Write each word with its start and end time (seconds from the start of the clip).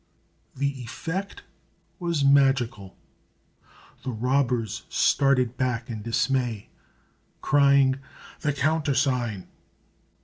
The 0.55 0.81
effect 0.81 1.43
was 1.99 2.25
magical. 2.25 2.97
The 4.01 4.09
robbers 4.09 4.81
started 4.89 5.57
back 5.57 5.91
in 5.91 6.01
dismay, 6.01 6.69
crying, 7.41 7.99
"The 8.39 8.51
countersign!" 8.51 9.45